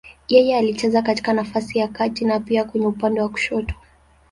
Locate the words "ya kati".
1.79-2.25